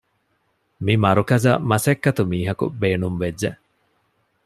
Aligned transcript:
މިމަރުކަޒަށް 0.85 1.63
މަސައްކަތު 1.69 2.21
މީހަކު 2.31 2.65
ބޭނުންވެއްޖެ 2.81 3.49